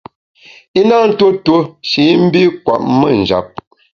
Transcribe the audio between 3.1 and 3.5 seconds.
njap.